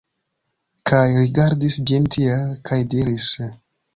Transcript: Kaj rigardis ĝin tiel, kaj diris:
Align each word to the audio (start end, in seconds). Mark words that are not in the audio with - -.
Kaj 0.91 1.01
rigardis 1.17 1.77
ĝin 1.91 2.09
tiel, 2.17 2.49
kaj 2.71 2.83
diris: 2.95 3.31